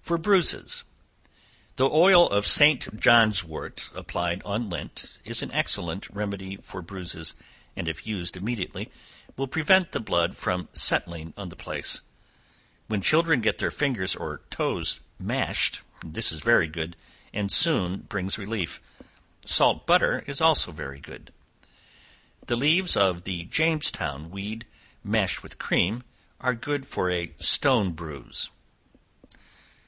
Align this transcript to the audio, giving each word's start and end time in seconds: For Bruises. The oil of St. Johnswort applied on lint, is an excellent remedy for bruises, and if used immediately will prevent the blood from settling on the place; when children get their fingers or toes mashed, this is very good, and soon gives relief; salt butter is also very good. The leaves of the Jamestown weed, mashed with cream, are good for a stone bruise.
For 0.00 0.16
Bruises. 0.16 0.84
The 1.76 1.86
oil 1.90 2.30
of 2.30 2.46
St. 2.46 2.96
Johnswort 2.98 3.90
applied 3.94 4.40
on 4.42 4.70
lint, 4.70 5.18
is 5.22 5.42
an 5.42 5.52
excellent 5.52 6.08
remedy 6.08 6.56
for 6.56 6.80
bruises, 6.80 7.34
and 7.76 7.86
if 7.86 8.06
used 8.06 8.34
immediately 8.34 8.90
will 9.36 9.48
prevent 9.48 9.92
the 9.92 10.00
blood 10.00 10.34
from 10.34 10.70
settling 10.72 11.34
on 11.36 11.50
the 11.50 11.56
place; 11.56 12.00
when 12.86 13.02
children 13.02 13.42
get 13.42 13.58
their 13.58 13.70
fingers 13.70 14.16
or 14.16 14.40
toes 14.48 15.00
mashed, 15.18 15.82
this 16.02 16.32
is 16.32 16.40
very 16.40 16.68
good, 16.68 16.96
and 17.34 17.52
soon 17.52 18.06
gives 18.08 18.38
relief; 18.38 18.80
salt 19.44 19.86
butter 19.86 20.24
is 20.26 20.40
also 20.40 20.72
very 20.72 21.00
good. 21.00 21.34
The 22.46 22.56
leaves 22.56 22.96
of 22.96 23.24
the 23.24 23.44
Jamestown 23.44 24.30
weed, 24.30 24.66
mashed 25.04 25.42
with 25.42 25.58
cream, 25.58 26.02
are 26.40 26.54
good 26.54 26.86
for 26.86 27.10
a 27.10 27.34
stone 27.38 27.92
bruise. 27.92 28.48